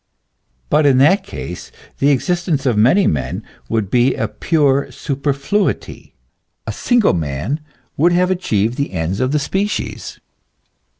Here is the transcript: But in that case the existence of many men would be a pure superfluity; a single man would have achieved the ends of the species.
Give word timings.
But 0.71 0.87
in 0.87 0.97
that 0.97 1.23
case 1.23 1.71
the 1.99 2.09
existence 2.09 2.65
of 2.65 2.75
many 2.75 3.05
men 3.05 3.43
would 3.69 3.91
be 3.91 4.15
a 4.15 4.27
pure 4.27 4.91
superfluity; 4.91 6.15
a 6.65 6.71
single 6.71 7.13
man 7.13 7.59
would 7.97 8.11
have 8.11 8.31
achieved 8.31 8.77
the 8.77 8.93
ends 8.93 9.19
of 9.19 9.31
the 9.31 9.37
species. 9.37 10.19